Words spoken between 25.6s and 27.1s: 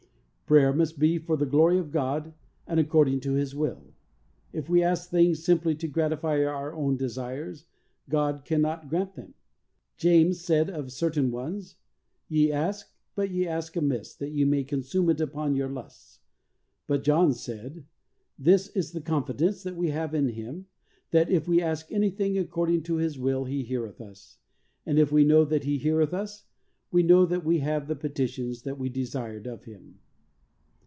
He heareth us.... we